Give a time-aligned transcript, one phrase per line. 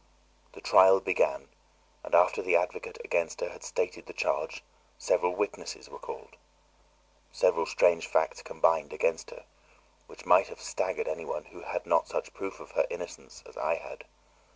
[0.53, 1.49] The trial began,
[2.03, 4.63] and after the advocate against her had stated the charge,
[4.97, 6.37] several witnesses were called.
[7.31, 9.45] Several strange facts combined against her,
[10.07, 13.75] which might have staggered anyone who had not such proof of her innocence as I
[13.75, 14.05] had.